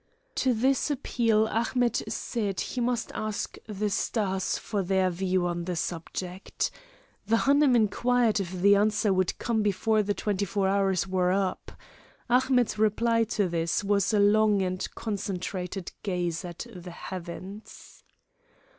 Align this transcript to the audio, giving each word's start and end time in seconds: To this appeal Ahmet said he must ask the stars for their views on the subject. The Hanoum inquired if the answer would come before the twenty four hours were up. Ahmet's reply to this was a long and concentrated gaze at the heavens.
To 0.33 0.51
this 0.55 0.89
appeal 0.89 1.45
Ahmet 1.49 2.01
said 2.07 2.59
he 2.59 2.81
must 2.81 3.11
ask 3.13 3.59
the 3.67 3.91
stars 3.91 4.57
for 4.57 4.81
their 4.81 5.11
views 5.11 5.43
on 5.43 5.65
the 5.65 5.75
subject. 5.75 6.71
The 7.27 7.37
Hanoum 7.45 7.75
inquired 7.75 8.39
if 8.39 8.51
the 8.51 8.75
answer 8.77 9.13
would 9.13 9.37
come 9.37 9.61
before 9.61 10.01
the 10.01 10.15
twenty 10.15 10.45
four 10.45 10.67
hours 10.67 11.07
were 11.07 11.31
up. 11.31 11.73
Ahmet's 12.31 12.79
reply 12.79 13.25
to 13.25 13.47
this 13.47 13.83
was 13.83 14.11
a 14.11 14.19
long 14.19 14.63
and 14.63 14.87
concentrated 14.95 15.91
gaze 16.01 16.43
at 16.43 16.65
the 16.73 16.89
heavens. 16.89 18.03